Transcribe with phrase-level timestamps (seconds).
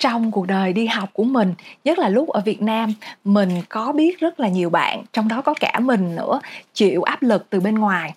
[0.00, 1.54] trong cuộc đời đi học của mình,
[1.84, 5.42] nhất là lúc ở việt nam, mình có biết rất là nhiều bạn, trong đó
[5.42, 6.40] có cả mình nữa,
[6.74, 8.14] chịu áp lực từ bên ngoài.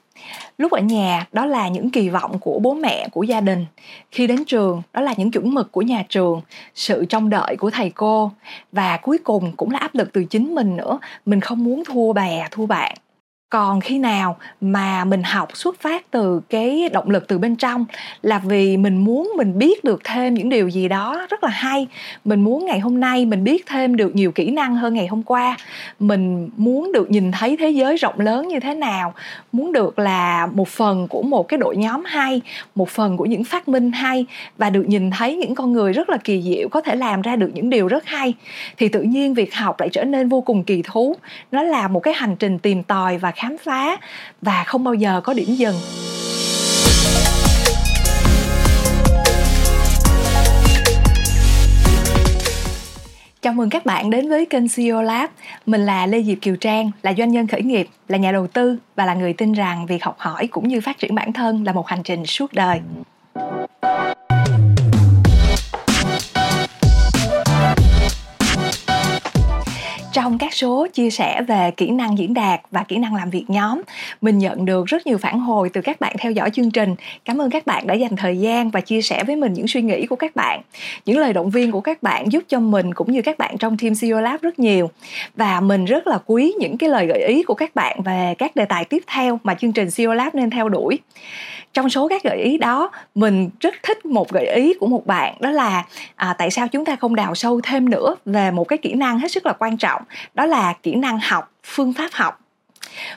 [0.57, 3.65] Lúc ở nhà, đó là những kỳ vọng của bố mẹ, của gia đình.
[4.11, 6.41] Khi đến trường, đó là những chuẩn mực của nhà trường,
[6.75, 8.31] sự trông đợi của thầy cô.
[8.71, 12.13] Và cuối cùng cũng là áp lực từ chính mình nữa, mình không muốn thua
[12.13, 12.95] bè, thua bạn
[13.53, 17.85] còn khi nào mà mình học xuất phát từ cái động lực từ bên trong
[18.21, 21.87] là vì mình muốn mình biết được thêm những điều gì đó rất là hay.
[22.25, 25.23] Mình muốn ngày hôm nay mình biết thêm được nhiều kỹ năng hơn ngày hôm
[25.23, 25.57] qua.
[25.99, 29.13] Mình muốn được nhìn thấy thế giới rộng lớn như thế nào.
[29.51, 32.41] Muốn được là một phần của một cái đội nhóm hay,
[32.75, 34.25] một phần của những phát minh hay
[34.57, 37.35] và được nhìn thấy những con người rất là kỳ diệu, có thể làm ra
[37.35, 38.33] được những điều rất hay.
[38.77, 41.15] Thì tự nhiên việc học lại trở nên vô cùng kỳ thú.
[41.51, 43.97] Nó là một cái hành trình tìm tòi và khám khám phá
[44.41, 45.75] và không bao giờ có điểm dừng
[53.41, 55.29] Chào mừng các bạn đến với kênh CEO Lab.
[55.65, 58.77] Mình là Lê Diệp Kiều Trang, là doanh nhân khởi nghiệp, là nhà đầu tư
[58.95, 61.73] và là người tin rằng việc học hỏi cũng như phát triển bản thân là
[61.73, 62.79] một hành trình suốt đời.
[70.13, 73.45] Trong các số chia sẻ về kỹ năng diễn đạt và kỹ năng làm việc
[73.47, 73.81] nhóm
[74.21, 76.95] mình nhận được rất nhiều phản hồi từ các bạn theo dõi chương trình.
[77.25, 79.81] Cảm ơn các bạn đã dành thời gian và chia sẻ với mình những suy
[79.81, 80.61] nghĩ của các bạn.
[81.05, 83.77] Những lời động viên của các bạn giúp cho mình cũng như các bạn trong
[83.77, 84.89] team CEO Lab rất nhiều.
[85.35, 88.55] Và mình rất là quý những cái lời gợi ý của các bạn về các
[88.55, 90.99] đề tài tiếp theo mà chương trình CEO Lab nên theo đuổi.
[91.73, 95.35] Trong số các gợi ý đó mình rất thích một gợi ý của một bạn
[95.39, 95.83] đó là
[96.15, 99.19] à, tại sao chúng ta không đào sâu thêm nữa về một cái kỹ năng
[99.19, 100.01] hết sức là quan trọng
[100.33, 102.39] đó là kỹ năng học phương pháp học.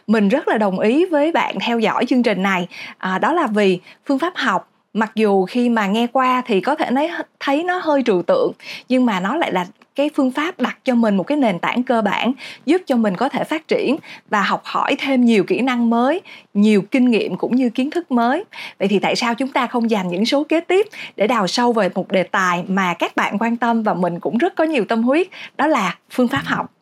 [0.07, 2.69] Mình rất là đồng ý với bạn theo dõi chương trình này.
[2.99, 6.75] À, đó là vì phương pháp học mặc dù khi mà nghe qua thì có
[6.75, 8.53] thể nói thấy nó hơi trừu tượng
[8.89, 11.83] nhưng mà nó lại là cái phương pháp đặt cho mình một cái nền tảng
[11.83, 12.33] cơ bản
[12.67, 13.97] giúp cho mình có thể phát triển
[14.31, 16.21] và học hỏi thêm nhiều kỹ năng mới
[16.55, 18.45] nhiều kinh nghiệm cũng như kiến thức mới.
[18.79, 20.87] Vậy thì tại sao chúng ta không dành những số kế tiếp
[21.17, 24.39] để đào sâu về một đề tài mà các bạn quan tâm và mình cũng
[24.39, 25.27] rất có nhiều tâm huyết?
[25.57, 26.76] Đó là phương pháp học.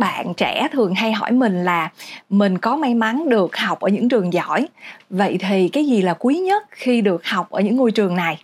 [0.00, 1.90] Bạn trẻ thường hay hỏi mình là
[2.30, 4.68] mình có may mắn được học ở những trường giỏi?
[5.10, 8.38] Vậy thì cái gì là quý nhất khi được học ở những ngôi trường này?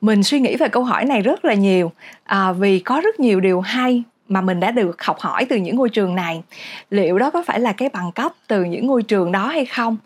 [0.00, 1.92] Mình suy nghĩ về câu hỏi này rất là nhiều
[2.24, 5.76] à, vì có rất nhiều điều hay mà mình đã được học hỏi từ những
[5.76, 6.42] ngôi trường này.
[6.90, 9.96] Liệu đó có phải là cái bằng cấp từ những ngôi trường đó hay không?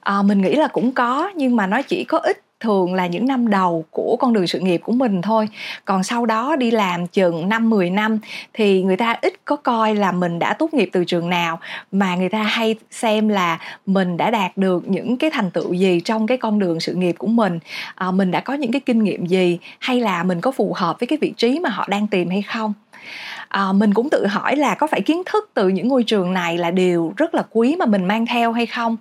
[0.00, 3.26] À, mình nghĩ là cũng có nhưng mà nó chỉ có ít thường là những
[3.26, 5.48] năm đầu của con đường sự nghiệp của mình thôi.
[5.84, 8.18] Còn sau đó đi làm chừng năm 10 năm
[8.54, 11.60] thì người ta ít có coi là mình đã tốt nghiệp từ trường nào
[11.92, 16.00] mà người ta hay xem là mình đã đạt được những cái thành tựu gì
[16.00, 17.58] trong cái con đường sự nghiệp của mình.
[17.94, 21.00] À, mình đã có những cái kinh nghiệm gì hay là mình có phù hợp
[21.00, 22.72] với cái vị trí mà họ đang tìm hay không?
[23.48, 26.58] À, mình cũng tự hỏi là có phải kiến thức từ những ngôi trường này
[26.58, 28.96] là điều rất là quý mà mình mang theo hay không?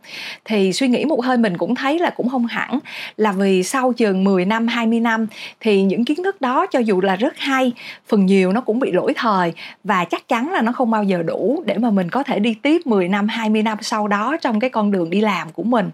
[0.45, 2.79] Thì suy nghĩ một hơi mình cũng thấy là cũng không hẳn.
[3.17, 5.27] Là vì sau chừng 10 năm 20 năm
[5.59, 7.71] thì những kiến thức đó cho dù là rất hay
[8.07, 9.53] phần nhiều nó cũng bị lỗi thời
[9.83, 12.55] và chắc chắn là nó không bao giờ đủ để mà mình có thể đi
[12.61, 15.89] tiếp 10 năm 20 năm sau đó trong cái con đường đi làm của mình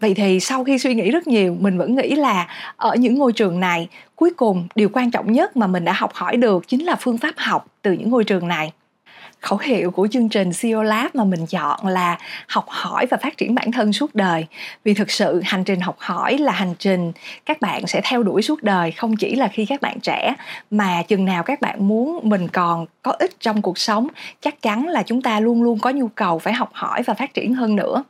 [0.00, 3.32] vậy thì sau khi suy nghĩ rất nhiều, mình vẫn nghĩ là ở những ngôi
[3.32, 6.84] trường này, cuối cùng điều quan trọng nhất mà mình đã học hỏi được chính
[6.84, 8.72] là phương pháp học từ những ngôi trường này
[9.42, 13.36] khẩu hiệu của chương trình CEO Lab mà mình chọn là học hỏi và phát
[13.36, 14.46] triển bản thân suốt đời
[14.84, 17.12] vì thực sự hành trình học hỏi là hành trình
[17.46, 20.34] các bạn sẽ theo đuổi suốt đời không chỉ là khi các bạn trẻ
[20.70, 24.08] mà chừng nào các bạn muốn mình còn có ích trong cuộc sống
[24.40, 27.34] chắc chắn là chúng ta luôn luôn có nhu cầu phải học hỏi và phát
[27.34, 28.04] triển hơn nữa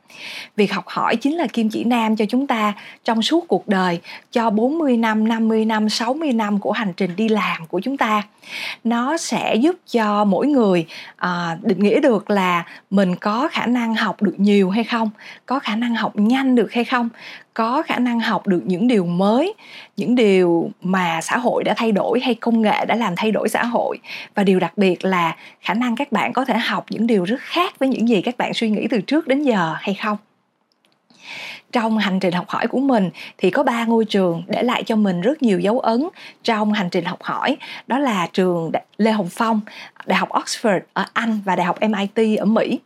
[0.55, 2.73] việc học hỏi chính là kim chỉ nam cho chúng ta
[3.03, 3.99] trong suốt cuộc đời
[4.31, 8.23] cho 40 năm, 50 năm, 60 năm của hành trình đi làm của chúng ta.
[8.83, 10.85] Nó sẽ giúp cho mỗi người
[11.23, 15.09] à, định nghĩa được là mình có khả năng học được nhiều hay không?
[15.45, 17.09] Có khả năng học nhanh được hay không?
[17.53, 19.53] Có khả năng học được những điều mới
[19.97, 23.49] những điều mà xã hội đã thay đổi hay công nghệ đã làm thay đổi
[23.49, 23.99] xã hội.
[24.35, 27.39] Và điều đặc biệt là khả năng các bạn có thể học những điều rất
[27.39, 30.17] khác với những gì các bạn suy nghĩ từ trước đến giờ hay không?
[31.73, 34.95] Trong hành trình học hỏi của mình thì có ba ngôi trường để lại cho
[34.95, 36.07] mình rất nhiều dấu ấn
[36.43, 37.57] trong hành trình học hỏi.
[37.87, 39.61] Đó là trường lê hồng phong,
[40.05, 42.79] đại học oxford ở anh và đại học mit ở mỹ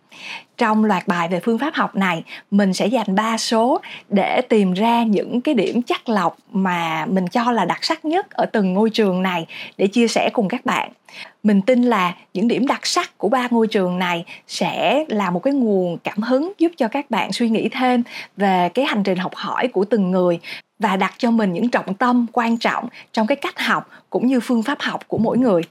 [0.58, 4.74] trong loạt bài về phương pháp học này, mình sẽ dành 3 số để tìm
[4.74, 8.74] ra những cái điểm chắc lọc mà mình cho là đặc sắc nhất ở từng
[8.74, 9.46] ngôi trường này
[9.78, 10.92] để chia sẻ cùng các bạn.
[11.44, 15.40] Mình tin là những điểm đặc sắc của ba ngôi trường này sẽ là một
[15.40, 18.04] cái nguồn cảm hứng giúp cho các bạn suy nghĩ thêm
[18.38, 20.40] về cái hành trình học hỏi của từng người
[20.80, 24.40] và đặt cho mình những trọng tâm quan trọng trong cái cách học cũng như
[24.40, 25.62] phương pháp học của mỗi người.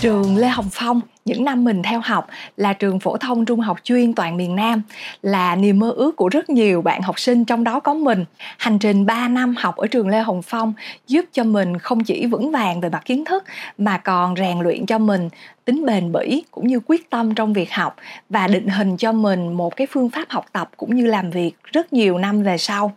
[0.00, 3.78] Trường Lê Hồng Phong, những năm mình theo học, là trường phổ thông trung học
[3.82, 4.82] chuyên toàn miền Nam,
[5.22, 8.24] là niềm mơ ước của rất nhiều bạn học sinh trong đó có mình.
[8.58, 10.72] Hành trình 3 năm học ở trường Lê Hồng Phong
[11.06, 13.44] giúp cho mình không chỉ vững vàng về mặt kiến thức,
[13.78, 15.28] mà còn rèn luyện cho mình
[15.64, 17.96] tính bền bỉ cũng như quyết tâm trong việc học,
[18.28, 21.52] và định hình cho mình một cái phương pháp học tập cũng như làm việc
[21.72, 22.96] rất nhiều năm về sau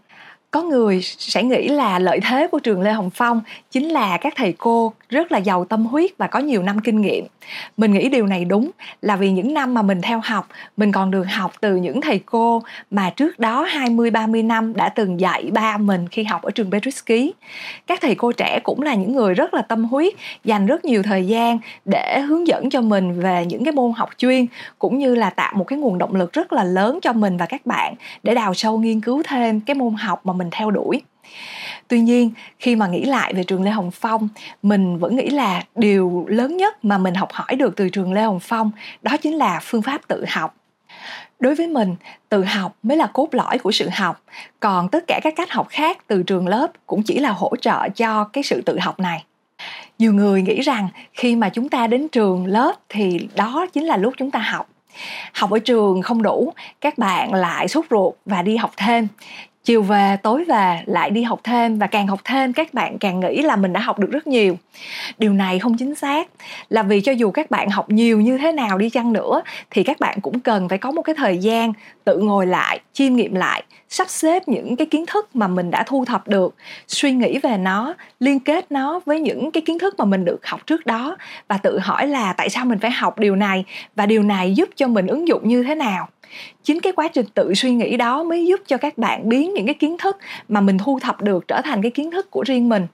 [0.52, 4.34] có người sẽ nghĩ là lợi thế của trường Lê Hồng Phong chính là các
[4.36, 7.26] thầy cô rất là giàu tâm huyết và có nhiều năm kinh nghiệm.
[7.78, 8.72] Mình nghĩ điều này đúng
[9.02, 12.20] là vì những năm mà mình theo học, mình còn được học từ những thầy
[12.20, 16.52] cô mà trước đó 20 30 năm đã từng dạy ba mình khi học ở
[16.52, 17.34] trường Petriski.
[17.88, 20.14] Các thầy cô trẻ cũng là những người rất là tâm huyết,
[20.44, 24.10] dành rất nhiều thời gian để hướng dẫn cho mình về những cái môn học
[24.18, 24.46] chuyên
[24.80, 27.46] cũng như là tạo một cái nguồn động lực rất là lớn cho mình và
[27.46, 31.02] các bạn để đào sâu nghiên cứu thêm cái môn học mà mình theo đuổi.
[31.88, 34.30] Tuy nhiên, khi mà nghĩ lại về trường lê hồng phong,
[34.64, 38.22] mình vẫn nghĩ là điều lớn nhất mà mình học hỏi được từ trường lê
[38.22, 38.72] hồng phong
[39.02, 40.56] đó chính là phương pháp tự học.
[41.40, 41.96] Đối với mình,
[42.30, 44.24] tự học mới là cốt lõi của sự học,
[44.60, 47.90] còn tất cả các cách học khác từ trường lớp cũng chỉ là hỗ trợ
[47.90, 49.24] cho cái sự tự học này.
[50.00, 53.98] Nhiều người nghĩ rằng khi mà chúng ta đến trường lớp thì đó chính là
[53.98, 54.70] lúc chúng ta học.
[55.34, 59.08] Học ở trường không đủ, các bạn lại sốt ruột và đi học thêm
[59.64, 63.20] chiều về, tối về, lại đi học thêm và càng học thêm, các bạn càng
[63.20, 64.58] nghĩ là mình đã học được rất nhiều.
[65.18, 66.28] Điều này không chính xác,
[66.70, 69.84] là vì cho dù các bạn học nhiều như thế nào đi chăng nữa, thì
[69.84, 71.74] các bạn cũng cần phải có một cái thời gian
[72.04, 75.84] tự ngồi lại, chiêm nghiệm lại, sắp xếp những cái kiến thức mà mình đã
[75.84, 76.56] thu thập được,
[76.88, 80.48] suy nghĩ về nó, liên kết nó với những cái kiến thức mà mình được
[80.48, 81.18] học trước đó
[81.48, 83.64] và tự hỏi là tại sao mình phải học điều này
[83.96, 86.08] và điều này giúp cho mình ứng dụng như thế nào
[86.64, 89.66] chính cái quá trình tự suy nghĩ đó mới giúp cho các bạn biến những
[89.66, 90.18] cái kiến thức
[90.48, 92.88] mà mình thu thập được trở thành cái kiến thức của riêng mình.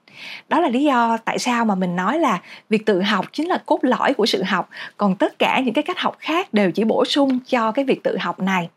[0.49, 3.61] Đó là lý do tại sao mà mình nói là việc tự học chính là
[3.65, 6.83] cốt lõi của sự học, còn tất cả những cái cách học khác đều chỉ
[6.83, 8.69] bổ sung cho cái việc tự học này.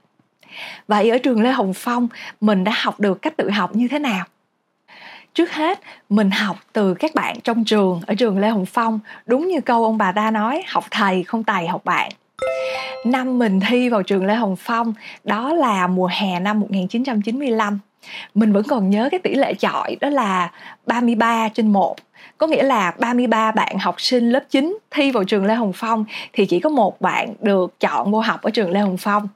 [0.88, 2.08] Vậy ở trường lê hồng phong,
[2.40, 4.24] mình đã học được cách tự học như thế nào?
[5.34, 9.48] Trước hết, mình học từ các bạn trong trường ở trường lê hồng phong, đúng
[9.48, 12.10] như câu ông bà ta nói, học thầy không tài học bạn.
[13.04, 14.94] Năm mình thi vào trường Lê Hồng Phong,
[15.24, 17.78] đó là mùa hè năm 1995.
[18.34, 20.50] Mình vẫn còn nhớ cái tỷ lệ chọi, đó là
[20.86, 21.96] 33 trên 1
[22.40, 26.04] có nghĩa là 33 bạn học sinh lớp 9 thi vào trường Lê Hồng Phong
[26.32, 29.28] thì chỉ có một bạn được chọn vô học ở trường Lê Hồng Phong.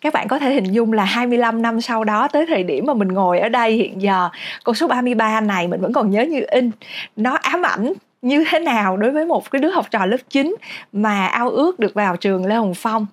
[0.00, 2.94] Các bạn có thể hình dung là 25 năm sau đó tới thời điểm mà
[2.94, 4.28] mình ngồi ở đây hiện giờ,
[4.64, 6.70] con số 33 này mình vẫn còn nhớ như in.
[7.16, 10.56] Nó ám ảnh như thế nào đối với một cái đứa học trò lớp 9
[10.92, 13.06] mà ao ước được vào trường Lê Hồng Phong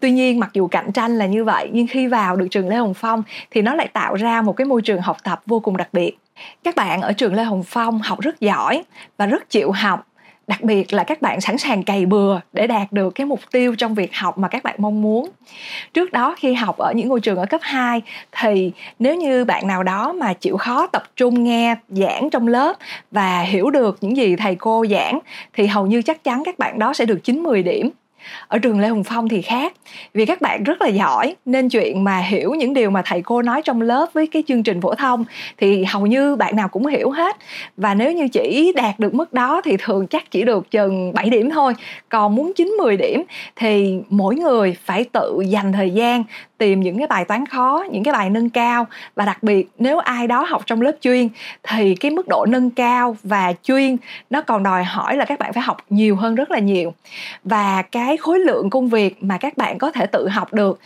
[0.00, 2.76] Tuy nhiên, mặc dù cạnh tranh là như vậy, nhưng khi vào được trường Lê
[2.76, 5.76] Hồng Phong thì nó lại tạo ra một cái môi trường học tập vô cùng
[5.76, 6.18] đặc biệt.
[6.64, 8.84] Các bạn ở trường Lê Hồng Phong học rất giỏi
[9.16, 10.07] và rất chịu học
[10.48, 13.74] đặc biệt là các bạn sẵn sàng cày bừa để đạt được cái mục tiêu
[13.78, 15.30] trong việc học mà các bạn mong muốn.
[15.94, 18.02] Trước đó khi học ở những ngôi trường ở cấp 2
[18.32, 22.76] thì nếu như bạn nào đó mà chịu khó tập trung nghe giảng trong lớp
[23.10, 25.18] và hiểu được những gì thầy cô giảng,
[25.52, 27.90] thì hầu như chắc chắn các bạn đó sẽ được 9 10 điểm
[28.48, 29.72] ở trường lê hồng phong thì khác.
[30.14, 33.42] Vì các bạn rất là giỏi, nên chuyện mà hiểu những điều mà thầy cô
[33.42, 35.24] nói trong lớp với cái chương trình phổ thông
[35.58, 37.36] thì hầu như bạn nào cũng hiểu hết.
[37.76, 41.30] Và nếu như chỉ đạt được mức đó thì thường chắc chỉ được chừng 7
[41.30, 41.74] điểm thôi.
[42.08, 43.24] Còn muốn 9 10 điểm
[43.56, 46.24] thì mỗi người phải tự dành thời gian
[46.58, 48.86] tìm những cái bài toán khó, những cái bài nâng cao.
[49.14, 51.28] Và đặc biệt, nếu ai đó học trong lớp chuyên
[51.62, 53.96] thì cái mức độ nâng cao và chuyên
[54.30, 56.94] nó còn đòi hỏi là các bạn phải học nhiều hơn rất là nhiều.
[57.44, 60.78] Và cái cái khối lượng công việc mà các bạn có thể tự học được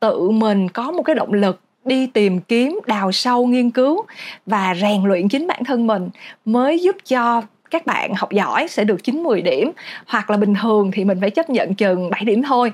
[0.00, 4.04] tự mình có một cái động lực đi tìm kiếm đào sâu nghiên cứu
[4.46, 6.08] và rèn luyện chính bản thân mình
[6.44, 9.70] mới giúp cho các bạn học giỏi sẽ được 9 10 điểm
[10.06, 12.72] hoặc là bình thường thì mình phải chấp nhận chừng 7 điểm thôi.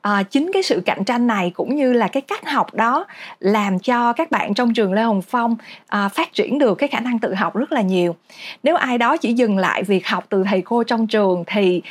[0.00, 3.06] À, chính cái sự cạnh tranh này cũng như là cái cách học đó
[3.40, 5.56] làm cho các bạn trong trường Lê Hồng Phong
[5.86, 8.14] à, phát triển được cái khả năng tự học rất là nhiều.
[8.62, 11.82] Nếu ai đó chỉ dừng lại việc học từ thầy cô trong trường thì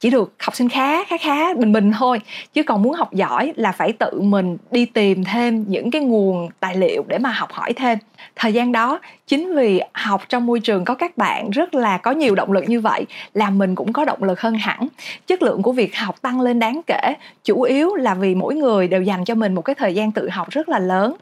[0.00, 2.20] chỉ được học sinh khá khá khá bình bình thôi.
[2.52, 6.48] Chứ còn muốn học giỏi là phải tự mình đi tìm thêm những cái nguồn
[6.60, 7.98] tài liệu để mà học hỏi thêm.
[8.36, 12.10] Thời gian đó, chính vì học trong môi trường có các bạn rất là có
[12.10, 13.04] nhiều động lực như vậy
[13.34, 14.88] làm mình cũng có động lực hơn hẳn.
[15.26, 17.14] Chất lượng của việc học tăng lên đáng kể,
[17.44, 20.28] chủ yếu là vì mỗi người đều dành cho mình một cái thời gian tự
[20.28, 21.14] học rất là lớn.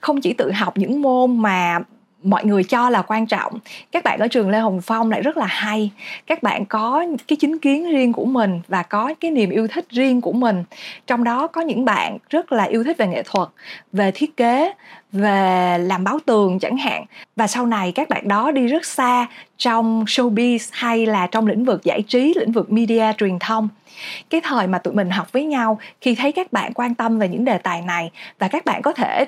[0.00, 1.78] Không chỉ tự học những môn mà
[2.22, 3.58] mọi người cho là quan trọng.
[3.92, 5.90] Các bạn ở trường lê hồng phong lại rất là hay.
[6.26, 9.86] Các bạn có cái chính kiến riêng của mình và có cái niềm yêu thích
[9.90, 10.64] riêng của mình.
[11.06, 13.48] Trong đó có những bạn rất là yêu thích về nghệ thuật,
[13.92, 14.72] về thiết kế,
[15.12, 17.04] về làm báo tường chẳng hạn.
[17.36, 21.64] Và sau này các bạn đó đi rất xa trong showbiz hay là trong lĩnh
[21.64, 23.68] vực giải trí, lĩnh vực media truyền thông.
[24.30, 27.28] Cái thời mà tụi mình học với nhau, khi thấy các bạn quan tâm về
[27.28, 29.24] những đề tài này và các bạn có thể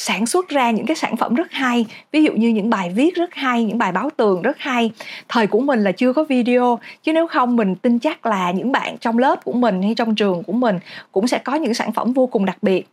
[0.00, 1.86] sản xuất ra những cái sản phẩm rất hay.
[2.12, 4.90] Ví dụ như những bài viết rất hay, những bài báo tường rất hay.
[5.28, 8.72] Thời của mình là chưa có video, chứ nếu không mình tin chắc là những
[8.72, 10.78] bạn trong lớp của mình hay trong trường của mình
[11.12, 12.88] cũng sẽ có những sản phẩm vô cùng đặc biệt.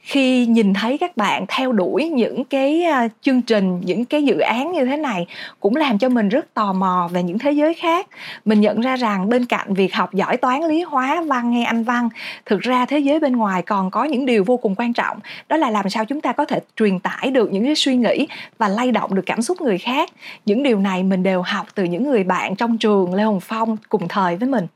[0.00, 4.38] Khi nhìn thấy các bạn theo đuổi những cái à, chương trình, những cái dự
[4.38, 5.26] án như thế này
[5.60, 8.06] cũng làm cho mình rất tò mò về những thế giới khác.
[8.44, 11.84] Mình nhận ra rằng bên cạnh việc học giỏi toán, lý hóa, văn hay anh
[11.84, 12.08] văn,
[12.46, 15.18] thực ra thế giới bên ngoài còn có những điều vô cùng quan trọng.
[15.48, 18.26] Đó là làm sao chúng ta có thể truyền tải được những cái suy nghĩ
[18.58, 20.10] và lay động được cảm xúc người khác.
[20.46, 23.76] Những điều này mình đều học từ những người bạn trong trường lê hồng phong
[23.88, 24.66] cùng thời với mình.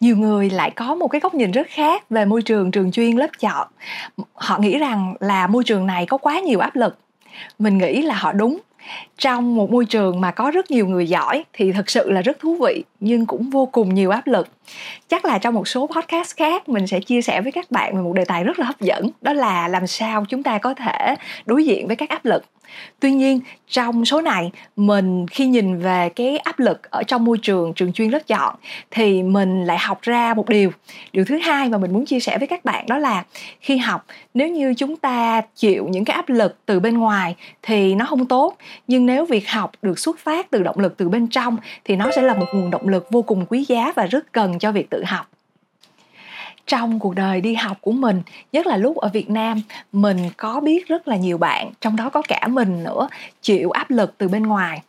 [0.00, 3.16] Nhiều người lại có một cái góc nhìn rất khác về môi trường trường chuyên
[3.16, 3.68] lớp chọn.
[4.34, 6.98] Họ nghĩ rằng là môi trường này có quá nhiều áp lực.
[7.58, 8.58] Mình nghĩ là họ đúng.
[9.18, 12.38] Trong một môi trường mà có rất nhiều người giỏi thì thực sự là rất
[12.38, 14.48] thú vị nhưng cũng vô cùng nhiều áp lực.
[15.08, 18.02] Chắc là trong một số podcast khác, mình sẽ chia sẻ với các bạn về
[18.02, 21.14] một đề tài rất là hấp dẫn, đó là làm sao chúng ta có thể
[21.46, 22.44] đối diện với các áp lực.
[23.00, 27.38] Tuy nhiên, trong số này, mình khi nhìn về cái áp lực ở trong môi
[27.38, 28.54] trường trường chuyên lớp chọn,
[28.90, 30.70] thì mình lại học ra một điều.
[31.12, 33.24] Điều thứ hai mà mình muốn chia sẻ với các bạn đó là
[33.60, 37.94] khi học, nếu như chúng ta chịu những cái áp lực từ bên ngoài thì
[37.94, 41.28] nó không tốt, nhưng nếu việc học được xuất phát từ động lực từ bên
[41.28, 44.06] trong thì nó sẽ là một nguồn động lực lực vô cùng quý giá và
[44.06, 45.26] rất cần cho việc tự học.
[46.66, 48.22] Trong cuộc đời đi học của mình,
[48.52, 49.62] nhất là lúc ở việt nam,
[49.92, 53.08] mình có biết rất là nhiều bạn, trong đó có cả mình nữa,
[53.42, 54.82] chịu áp lực từ bên ngoài.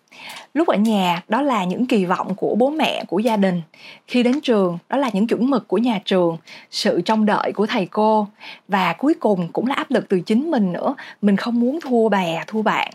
[0.53, 3.61] Lúc ở nhà, đó là những kỳ vọng của bố mẹ, của gia đình.
[4.07, 6.37] Khi đến trường, đó là những chuẩn mực của nhà trường,
[6.71, 8.27] sự trông đợi của thầy cô.
[8.67, 12.09] Và cuối cùng cũng là áp lực từ chính mình nữa, mình không muốn thua
[12.09, 12.91] bè, thua bạn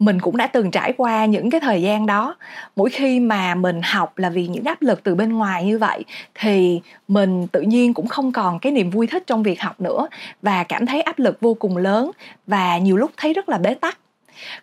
[0.00, 2.36] mình cũng đã từng trải qua những cái thời gian đó.
[2.76, 6.04] Mỗi khi mà mình học là vì những áp lực từ bên ngoài như vậy,
[6.34, 10.08] thì mình tự nhiên cũng không còn cái niềm vui thích trong việc học nữa
[10.42, 12.10] và cảm thấy áp lực vô cùng lớn
[12.46, 13.98] và nhiều lúc thấy rất là bế tắc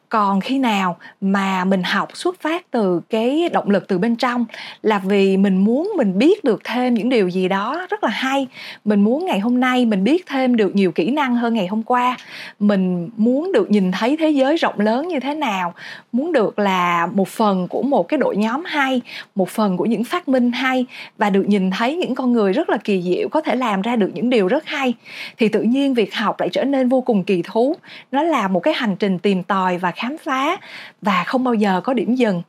[0.09, 4.45] còn khi nào mà mình học xuất phát từ cái động lực từ bên trong
[4.81, 8.47] là vì mình muốn mình biết được thêm những điều gì đó rất là hay.
[8.85, 11.83] Mình muốn ngày hôm nay mình biết thêm được nhiều kỹ năng hơn ngày hôm
[11.83, 12.17] qua.
[12.59, 15.73] Mình muốn được nhìn thấy thế giới rộng lớn như thế nào.
[16.11, 19.01] Muốn được là một phần của một cái đội nhóm hay,
[19.35, 20.85] một phần của những phát minh hay
[21.17, 23.95] và được nhìn thấy những con người rất là kỳ diệu, có thể làm ra
[23.95, 24.93] được những điều rất hay.
[25.37, 27.75] Thì tự nhiên việc học lại trở nên vô cùng kỳ thú.
[28.11, 30.57] Nó là một cái hành trình tìm tòi và khám phá
[31.01, 32.41] và không bao giờ có điểm dừng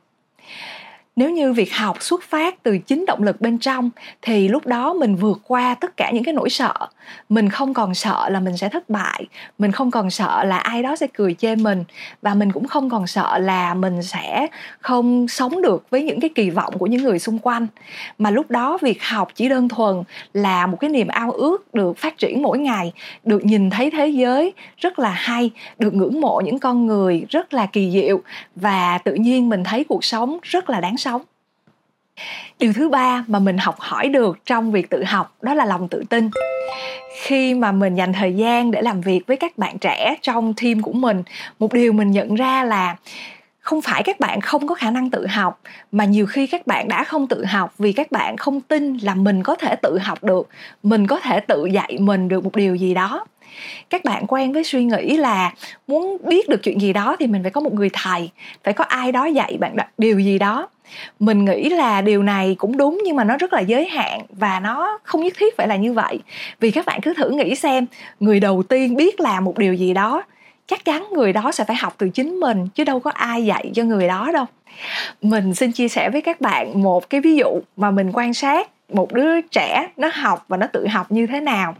[1.19, 3.89] nếu như việc học xuất phát từ chính động lực bên trong,
[4.21, 6.73] thì lúc đó mình vượt qua tất cả những cái nỗi sợ.
[7.29, 9.25] Mình không còn sợ là mình sẽ thất bại,
[9.57, 11.83] mình không còn sợ là ai đó sẽ cười chê mình,
[12.21, 14.47] và mình cũng không còn sợ là mình sẽ
[14.79, 17.67] không sống được với những cái kỳ vọng của những người xung quanh.
[18.17, 21.97] Mà lúc đó việc học chỉ đơn thuần là một cái niềm ao ước được
[21.97, 26.41] phát triển mỗi ngày, được nhìn thấy thế giới rất là hay, được ngưỡng mộ
[26.45, 28.21] những con người rất là kỳ diệu,
[28.55, 31.08] và tự nhiên mình thấy cuộc sống rất là đáng sống
[32.59, 35.87] điều thứ ba mà mình học hỏi được trong việc tự học, đó là lòng
[35.87, 36.29] tự tin.
[37.21, 40.81] Khi mà mình dành thời gian để làm việc với các bạn trẻ trong team
[40.81, 41.23] của mình,
[41.59, 42.95] một điều mình nhận ra là
[43.59, 45.61] không phải các bạn không có khả năng tự học,
[45.91, 49.15] mà nhiều khi các bạn đã không tự học vì các bạn không tin là
[49.15, 50.47] mình có thể tự học được,
[50.83, 53.25] mình có thể tự dạy mình được một điều gì đó
[53.89, 55.53] các bạn quen với suy nghĩ là
[55.87, 58.29] muốn biết được chuyện gì đó thì mình phải có một người thầy,
[58.63, 60.69] phải có ai đó dạy bạn điều gì đó.
[61.19, 64.59] Mình nghĩ là điều này cũng đúng nhưng mà nó rất là giới hạn và
[64.59, 66.19] nó không nhất thiết phải là như vậy.
[66.59, 67.85] Vì các bạn cứ thử nghĩ xem,
[68.19, 70.23] người đầu tiên biết làm một điều gì đó,
[70.67, 73.71] chắc chắn người đó sẽ phải học từ chính mình chứ đâu có ai dạy
[73.75, 74.45] cho người đó đâu.
[75.21, 78.69] Mình xin chia sẻ với các bạn một cái ví dụ mà mình quan sát
[78.89, 81.75] một đứa trẻ nó học và nó tự học như thế nào.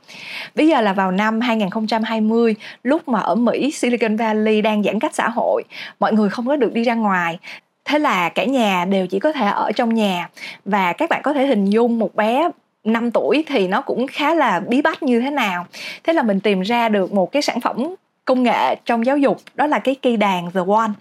[0.56, 5.16] Bây giờ là vào năm 2020, lúc mà ở Mỹ Silicon Valley đang giãn cách
[5.16, 5.64] xã hội,
[6.00, 7.40] mọi người không có được đi ra ngoài.
[7.86, 10.30] Thế là cả nhà đều chỉ có thể ở trong nhà.
[10.66, 12.50] Và các bạn có thể hình dung một bé
[12.84, 15.66] 5 tuổi thì nó cũng khá là bí bách như thế nào.
[16.04, 17.96] Thế là mình tìm ra được một cái sản phẩm
[18.26, 20.92] công nghệ trong giáo dục đó là cái cây đàn The One.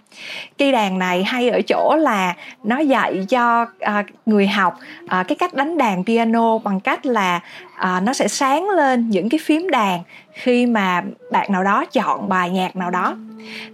[0.57, 5.35] Cây đàn này hay ở chỗ là nó dạy cho à, người học à, cái
[5.35, 7.39] cách đánh đàn piano bằng cách là
[7.75, 9.99] à, nó sẽ sáng lên những cái phím đàn
[10.33, 13.15] khi mà bạn nào đó chọn bài nhạc nào đó.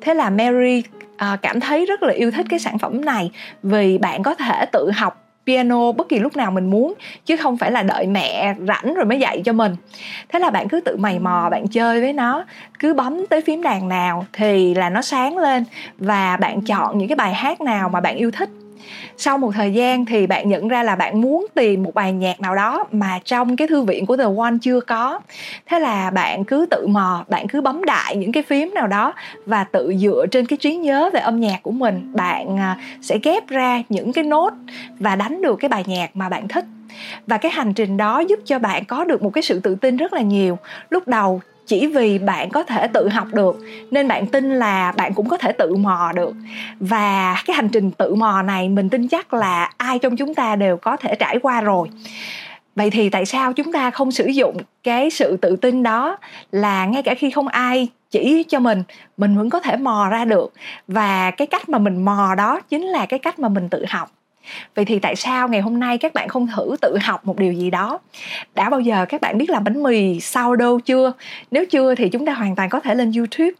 [0.01, 0.83] Thế là Mary
[1.17, 3.31] à, cảm thấy rất là yêu thích cái sản phẩm này
[3.63, 6.93] vì bạn có thể tự học piano bất kỳ lúc nào mình muốn
[7.25, 9.75] chứ không phải là đợi mẹ rảnh rồi mới dạy cho mình.
[10.29, 12.45] Thế là bạn cứ tự mày mò bạn chơi với nó
[12.79, 15.65] cứ bấm tới phím đàn nào thì là nó sáng lên
[15.97, 18.49] và bạn chọn những cái bài hát nào mà bạn yêu thích
[19.17, 22.41] sau một thời gian thì bạn nhận ra là bạn muốn tìm một bài nhạc
[22.41, 25.19] nào đó mà trong cái thư viện của The One chưa có.
[25.65, 29.13] Thế là bạn cứ tự mò, bạn cứ bấm đại những cái phím nào đó
[29.45, 32.11] và tự dựa trên cái trí nhớ về âm nhạc của mình.
[32.13, 34.53] Bạn à, sẽ ghép ra những cái nốt
[34.99, 36.65] và đánh được cái bài nhạc mà bạn thích.
[37.27, 39.97] Và cái hành trình đó giúp cho bạn có được một cái sự tự tin
[39.97, 40.57] rất là nhiều.
[40.89, 43.59] Lúc đầu chỉ vì bạn có thể tự học được,
[43.91, 46.33] nên bạn tin là bạn cũng có thể tự mò được.
[46.79, 50.55] Và cái hành trình tự mò này mình tin chắc là ai trong chúng ta
[50.55, 51.89] đều có thể trải qua rồi.
[52.75, 56.17] Vậy thì tại sao chúng ta không sử dụng cái sự tự tin đó
[56.51, 58.83] là ngay cả khi không ai chỉ cho mình
[59.17, 60.53] mình vẫn có thể mò ra được?
[60.87, 64.11] Và cái cách mà mình mò đó chính là cái cách mà mình tự học
[64.75, 67.53] vậy thì tại sao ngày hôm nay các bạn không thử tự học một điều
[67.53, 67.99] gì đó?
[68.55, 71.13] Đã bao giờ các bạn biết làm bánh mì sourdough chưa?
[71.51, 73.51] Nếu chưa thì chúng ta hoàn toàn có thể lên youtube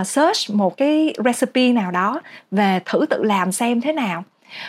[0.00, 2.20] uh, search một cái recipe nào đó
[2.50, 4.24] về thử tự làm xem thế nào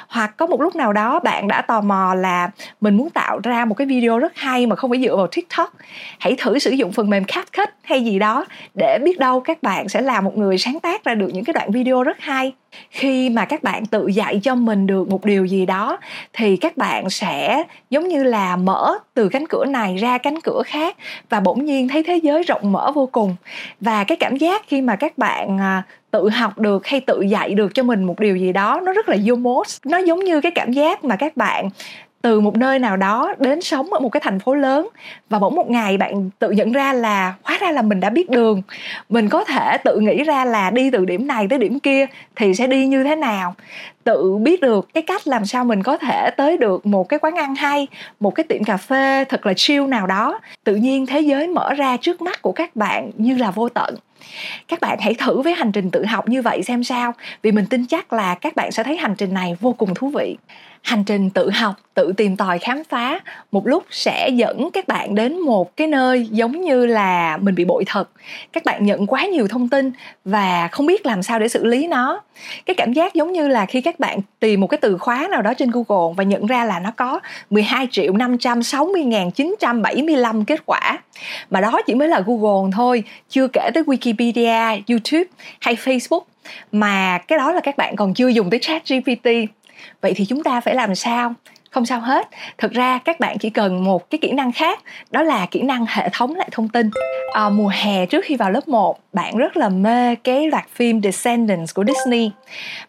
[0.07, 2.49] hoặc có một lúc nào đó bạn đã tò mò là
[2.81, 5.73] mình muốn tạo ra một cái video rất hay mà không phải dựa vào tiktok.
[6.19, 8.45] Hãy thử sử dụng phần mềm CapCut hay gì đó
[8.77, 11.53] để biết đâu các bạn sẽ là một người sáng tác ra được những cái
[11.53, 12.53] đoạn video rất hay.
[12.89, 15.97] Khi mà các bạn tự dạy cho mình được một điều gì đó,
[16.33, 20.61] thì các bạn sẽ giống như là mở từ cánh cửa này ra cánh cửa
[20.65, 20.97] khác
[21.29, 23.35] và bỗng nhiên thấy thế giới rộng mở vô cùng.
[23.79, 27.53] Và cái cảm giác khi mà các bạn à, tự học được hay tự dạy
[27.53, 30.51] được cho mình một điều gì đó, nó rất là yomos nó giống như cái
[30.51, 31.69] cảm giác mà các bạn
[32.21, 34.87] từ một nơi nào đó đến sống ở một cái thành phố lớn
[35.29, 38.29] và bỗng một ngày bạn tự nhận ra là, hóa ra là mình đã biết
[38.29, 38.61] đường.
[39.09, 42.55] Mình có thể tự nghĩ ra là đi từ điểm này tới điểm kia thì
[42.55, 43.55] sẽ đi như thế nào.
[44.03, 47.35] Tự biết được cái cách làm sao mình có thể tới được một cái quán
[47.35, 47.87] ăn hay,
[48.19, 50.39] một cái tiệm cà phê thật là chill nào đó.
[50.63, 53.95] Tự nhiên thế giới mở ra trước mắt của các bạn như là vô tận
[54.67, 57.65] các bạn hãy thử với hành trình tự học như vậy xem sao, vì mình
[57.65, 60.37] tin chắc là các bạn sẽ thấy hành trình này vô cùng thú vị
[60.81, 63.19] hành trình tự học tự tìm tòi khám phá
[63.51, 67.65] một lúc sẽ dẫn các bạn đến một cái nơi giống như là mình bị
[67.65, 68.11] bội thực
[68.53, 69.91] các bạn nhận quá nhiều thông tin
[70.25, 72.21] và không biết làm sao để xử lý nó.
[72.65, 75.41] Cái cảm giác giống như là khi các bạn tìm một cái từ khóa nào
[75.41, 80.61] đó trên Google và nhận ra là nó có 12 triệu 560 ngàn 975 kết
[80.65, 80.99] quả.
[81.49, 85.23] Mà đó chỉ mới là Google thôi chưa kể tới Wikipedia, YouTube
[85.59, 86.21] hay Facebook.
[86.71, 89.29] Mà cái đó là các bạn còn chưa dùng tới chat GPT
[90.01, 91.33] vậy thì chúng ta phải làm sao?
[91.71, 92.27] Không sao hết.
[92.57, 94.79] Thực ra các bạn chỉ cần một cái kỹ năng khác
[95.11, 96.89] đó là kỹ năng hệ thống lại thông tin.
[97.33, 101.01] À, mùa hè trước khi vào lớp 1 bạn rất là mê cái loạt phim
[101.01, 102.31] Descendants của Disney.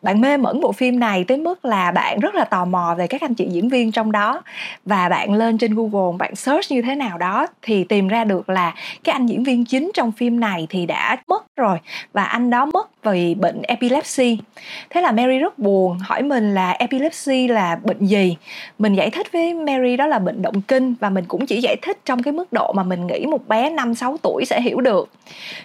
[0.02, 3.06] Bạn mê mẩn bộ phim này tới mức là bạn rất là tò mò về
[3.06, 4.42] các anh chị diễn viên trong đó.
[4.84, 8.48] Và bạn lên trên Google bạn search như thế nào đó thì tìm ra được
[8.48, 8.74] là
[9.04, 11.78] cái anh diễn viên chính trong phim này thì đã mất rồi.
[12.12, 14.38] Và anh đó mất vì bệnh epilepsy
[14.90, 18.36] thế là Mary rất buồn hỏi mình là epilepsy là bệnh gì
[18.78, 21.76] mình giải thích với Mary đó là bệnh động kinh và mình cũng chỉ giải
[21.82, 24.80] thích trong cái mức độ mà mình nghĩ một bé 5 6 tuổi sẽ hiểu
[24.80, 25.08] được.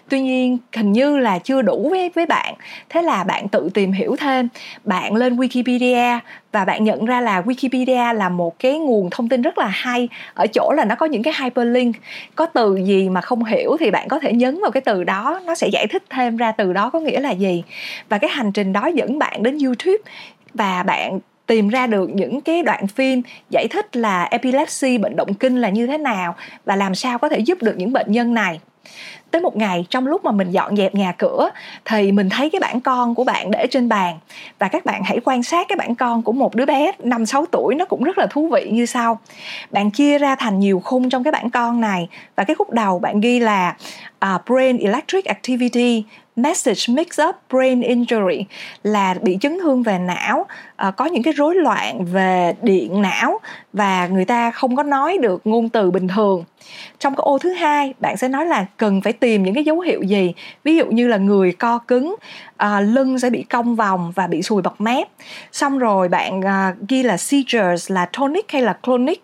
[0.09, 2.55] Tuy nhiên hình như là chưa đủ với với bạn.
[2.89, 4.47] Thế là bạn tự tìm hiểu thêm,
[4.83, 6.19] bạn lên Wikipedia
[6.57, 10.09] và bạn nhận ra là Wikipedia là một cái nguồn thông tin rất là hay.
[10.33, 11.95] Ở chỗ là nó có những cái hyperlink.
[12.35, 15.41] Có từ gì mà không hiểu thì bạn có thể nhấn vào cái từ đó.
[15.45, 17.63] Nó sẽ giải thích thêm ra từ đó có nghĩa là gì.
[18.09, 19.97] Và cái hành trình đó dẫn bạn đến YouTube.
[20.53, 25.33] Và bạn tìm ra được những cái đoạn phim giải thích là epilepsy, bệnh động
[25.33, 28.33] kinh là như thế nào và làm sao có thể giúp được những bệnh nhân
[28.33, 28.59] này
[29.31, 31.49] tới một ngày trong lúc mà mình dọn dẹp nhà cửa
[31.85, 34.19] thì mình thấy cái bản con của bạn để trên bàn.
[34.59, 37.45] Và các bạn hãy quan sát cái bản con của một đứa bé năm sáu
[37.51, 39.19] tuổi nó cũng rất là thú vị như sau.
[39.71, 42.09] Bạn chia ra thành nhiều khung trong cái bản con này.
[42.35, 43.75] Và cái khúc đầu bạn ghi là
[44.25, 46.03] uh, brain electric activity
[46.35, 48.43] message mix up brain injury
[48.83, 50.45] là bị chấn thương về não
[50.87, 53.39] uh, có những cái rối loạn về điện não
[53.73, 56.43] và người ta không có nói được ngôn từ bình thường.
[56.99, 59.79] Trong cái ô thứ hai bạn sẽ nói là cần phải tìm những cái dấu
[59.79, 60.33] hiệu gì?
[60.63, 62.15] Ví dụ như là người co cứng
[62.63, 65.07] uh, lưng sẽ bị cong vòng và bị sùi bọt mép.
[65.51, 69.23] Xong rồi bạn uh, ghi là seizures là tonic hay là clonic.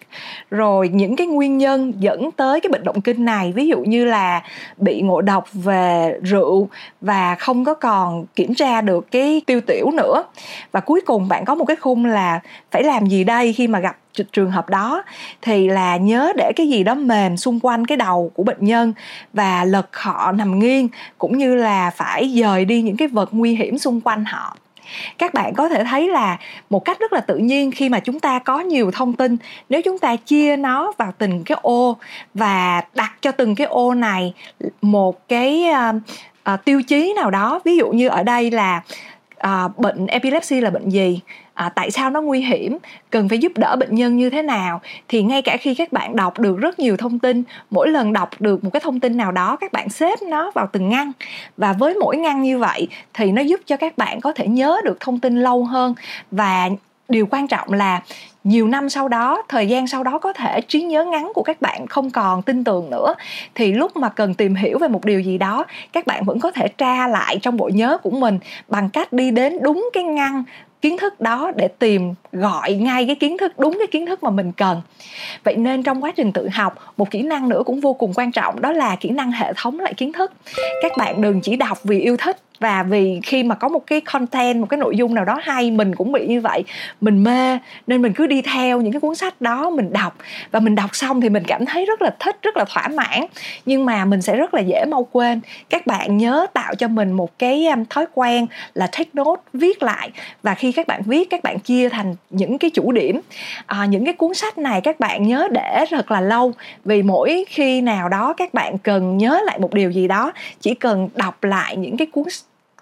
[0.51, 4.05] Rồi những cái nguyên nhân dẫn tới cái bệnh động kinh này ví dụ như
[4.05, 4.41] là
[4.77, 6.69] bị ngộ độc về rượu
[7.01, 10.23] và không có còn kiểm tra được cái tiêu tiểu nữa.
[10.71, 12.39] Và cuối cùng bạn có một cái khung là
[12.71, 13.97] phải làm gì đây khi mà gặp
[14.31, 15.03] trường hợp đó
[15.41, 18.93] thì là nhớ để cái gì đó mềm xung quanh cái đầu của bệnh nhân
[19.33, 23.55] và lật họ nằm nghiêng cũng như là phải dời đi những cái vật nguy
[23.55, 24.57] hiểm xung quanh họ.
[25.17, 26.37] Các bạn có thể thấy là
[26.69, 29.37] một cách rất là tự nhiên khi mà chúng ta có nhiều thông tin
[29.69, 31.97] nếu chúng ta chia nó vào từng cái ô
[32.33, 34.33] và đặt cho từng cái ô này
[34.81, 35.95] một cái uh,
[36.53, 38.81] uh, tiêu chí nào đó ví dụ như ở đây là
[39.43, 41.19] à, bệnh epilepsy là bệnh gì?
[41.53, 42.77] À, tại sao nó nguy hiểm?
[43.09, 44.81] Cần phải giúp đỡ bệnh nhân như thế nào?
[45.07, 48.29] Thì ngay cả khi các bạn đọc được rất nhiều thông tin mỗi lần đọc
[48.39, 51.11] được một cái thông tin nào đó các bạn xếp nó vào từng ngăn.
[51.57, 54.77] Và với mỗi ngăn như vậy thì nó giúp cho các bạn có thể nhớ
[54.83, 55.95] được thông tin lâu hơn.
[56.31, 56.69] Và
[57.09, 58.01] điều quan trọng là
[58.43, 61.61] nhiều năm sau đó, thời gian sau đó có thể trí nhớ ngắn của các
[61.61, 63.13] bạn không còn tin tưởng nữa.
[63.55, 66.51] Thì lúc mà cần tìm hiểu về một điều gì đó, các bạn vẫn có
[66.51, 70.43] thể tra lại trong bộ nhớ của mình bằng cách đi đến đúng cái ngăn
[70.81, 74.29] kiến thức đó để tìm gọi ngay cái kiến thức, đúng cái kiến thức mà
[74.29, 74.81] mình cần.
[75.43, 78.31] Vậy nên trong quá trình tự học, một kỹ năng nữa cũng vô cùng quan
[78.31, 80.31] trọng, đó là kỹ năng hệ thống lại kiến thức.
[80.81, 84.01] Các bạn đừng chỉ đọc vì yêu thích và vì khi mà có một cái
[84.01, 86.63] content một cái nội dung nào đó hay mình cũng bị như vậy.
[87.01, 90.17] Mình mê nên mình cứ đi theo những cái cuốn sách đó mình đọc.
[90.51, 93.25] Và mình đọc xong thì mình cảm thấy rất là thích rất là thỏa mãn.
[93.65, 95.41] Nhưng mà mình sẽ rất là dễ mau quên.
[95.69, 99.83] Các bạn nhớ tạo cho mình một cái um, thói quen là take note viết
[99.83, 100.09] lại.
[100.43, 103.19] Và khi các bạn viết các bạn chia thành những cái chủ điểm.
[103.65, 106.53] À, những cái cuốn sách này các bạn nhớ để thật là lâu.
[106.85, 110.75] Vì mỗi khi nào đó các bạn cần nhớ lại một điều gì đó chỉ
[110.75, 112.23] cần đọc lại những cái cuốn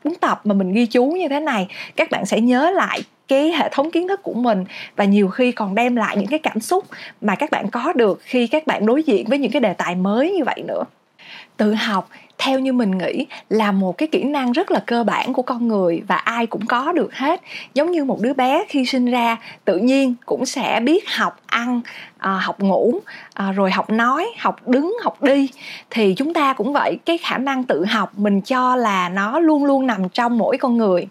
[0.04, 3.52] cuốn tập mà mình ghi chú như thế này, các bạn sẽ nhớ lại cái
[3.52, 6.60] hệ thống kiến thức của mình và nhiều khi còn đem lại những cái cảm
[6.60, 6.86] xúc
[7.22, 9.96] mà các bạn có được khi các bạn đối diện với những cái đề tài
[9.96, 10.84] mới như vậy nữa
[11.58, 12.10] tự học
[12.44, 15.68] theo như mình nghĩ là một cái kỹ năng rất là cơ bản của con
[15.68, 17.42] người và ai cũng có được hết.
[17.74, 21.82] Giống như một đứa bé khi sinh ra tự nhiên cũng sẽ biết học ăn
[22.18, 23.00] à, học ngủ
[23.34, 25.50] à, rồi học nói học đứng học đi.
[25.90, 29.66] Thì chúng ta cũng vậy cái khả năng tự học mình cho là nó luôn
[29.66, 31.08] luôn nằm trong mỗi con người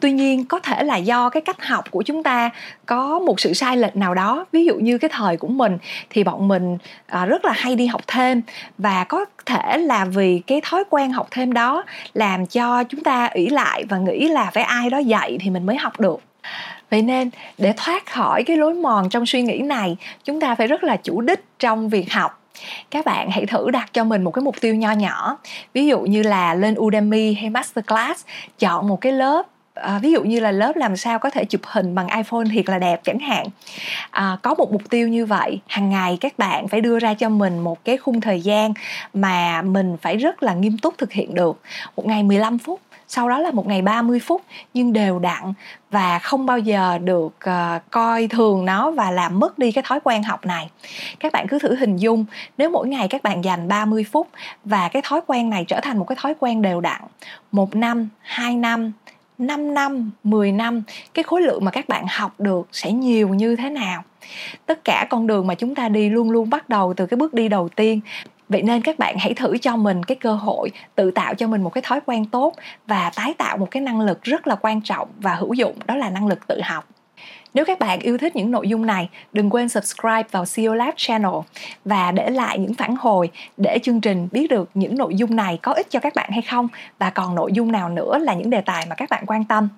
[0.00, 2.50] tuy nhiên, có thể là do cái cách học của chúng ta
[2.86, 4.44] có một sự sai lệch nào đó.
[4.52, 5.78] Ví dụ như cái thời của mình
[6.10, 8.42] thì bọn mình à, rất là hay đi học thêm
[8.78, 13.30] và có thể là vì cái thói quen học thêm đó làm cho chúng ta
[13.32, 16.20] ỷ lại và nghĩ là phải ai đó dạy thì mình mới học được.
[16.90, 20.66] Vậy nên, để thoát khỏi cái lối mòn trong suy nghĩ này, chúng ta phải
[20.66, 22.45] rất là chủ đích trong việc học
[22.90, 25.38] các bạn hãy thử đặt cho mình một cái mục tiêu nho nhỏ.
[25.74, 28.24] Ví dụ như là lên Udemy hay Masterclass
[28.58, 31.60] chọn một cái lớp à, ví dụ như là lớp làm sao có thể chụp
[31.64, 33.46] hình bằng iPhone thiệt là đẹp chẳng hạn.
[34.10, 37.28] À, có một mục tiêu như vậy hàng ngày các bạn phải đưa ra cho
[37.28, 38.72] mình một cái khung thời gian
[39.14, 41.60] mà mình phải rất là nghiêm túc thực hiện được.
[41.96, 44.42] Một ngày 15 phút sau đó là một ngày 30 phút
[44.74, 45.52] nhưng đều đặn
[45.90, 50.00] và không bao giờ được uh, coi thường nó và làm mất đi cái thói
[50.04, 50.70] quen học này.
[51.20, 52.24] Các bạn cứ thử hình dung
[52.58, 54.28] nếu mỗi ngày các bạn dành 30 phút
[54.64, 57.00] và cái thói quen này trở thành một cái thói quen đều đặn.
[57.52, 58.92] Một năm, hai năm,
[59.38, 60.82] 5 năm, 10 năm
[61.14, 64.04] cái khối lượng mà các bạn học được sẽ nhiều như thế nào.
[64.66, 67.34] Tất cả con đường mà chúng ta đi luôn luôn bắt đầu từ cái bước
[67.34, 68.00] đi đầu tiên
[68.48, 71.62] vậy nên các bạn hãy thử cho mình cái cơ hội tự tạo cho mình
[71.62, 72.52] một cái thói quen tốt
[72.86, 75.96] và tái tạo một cái năng lực rất là quan trọng và hữu dụng, đó
[75.96, 76.88] là năng lực tự học
[77.56, 80.94] nếu các bạn yêu thích những nội dung này, đừng quên subscribe vào CEO Lab
[80.96, 81.32] channel
[81.84, 85.58] và để lại những phản hồi để chương trình biết được những nội dung này
[85.62, 88.50] có ích cho các bạn hay không và còn nội dung nào nữa là những
[88.50, 89.68] đề tài mà các bạn quan tâm.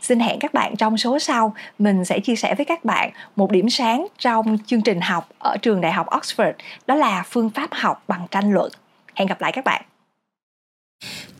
[0.00, 3.50] Xin hẹn các bạn trong số sau, mình sẽ chia sẻ với các bạn một
[3.50, 6.52] điểm sáng trong chương trình học ở trường Đại học Oxford,
[6.86, 8.72] đó là phương pháp học bằng tranh luận.
[9.14, 9.82] Hẹn gặp lại các bạn.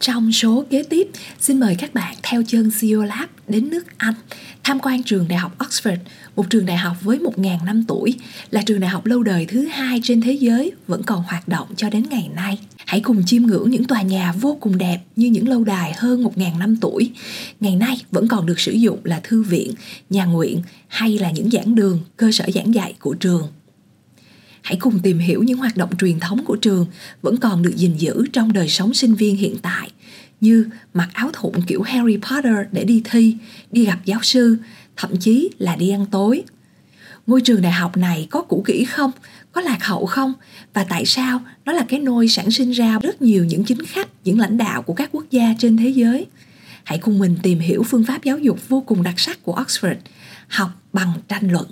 [0.06, 1.08] Trong số kế tiếp,
[1.40, 4.14] xin mời các bạn theo chân CEO Lab đến nước Anh
[4.64, 5.96] tham quan trường đại học Oxford,
[6.36, 8.14] một trường đại học với 1.000 năm tuổi,
[8.50, 11.68] là trường đại học lâu đời thứ hai trên thế giới vẫn còn hoạt động
[11.76, 12.58] cho đến ngày nay.
[12.86, 16.24] Hãy cùng chiêm ngưỡng những tòa nhà vô cùng đẹp như những lâu đài hơn
[16.24, 17.10] 1.000 năm tuổi.
[17.60, 19.72] Ngày nay vẫn còn được sử dụng là thư viện,
[20.10, 23.48] nhà nguyện hay là những giảng đường, cơ sở giảng dạy của trường
[24.66, 26.86] hãy cùng tìm hiểu những hoạt động truyền thống của trường
[27.22, 29.90] vẫn còn được gìn giữ trong đời sống sinh viên hiện tại
[30.40, 33.36] như mặc áo thụng kiểu Harry Potter để đi thi,
[33.70, 34.56] đi gặp giáo sư,
[34.96, 36.42] thậm chí là đi ăn tối.
[37.26, 39.10] Ngôi trường đại học này có cũ kỹ không?
[39.52, 40.32] Có lạc hậu không?
[40.74, 44.08] Và tại sao nó là cái nôi sản sinh ra rất nhiều những chính khách,
[44.24, 46.26] những lãnh đạo của các quốc gia trên thế giới?
[46.84, 49.96] Hãy cùng mình tìm hiểu phương pháp giáo dục vô cùng đặc sắc của Oxford,
[50.48, 51.66] học bằng tranh luận.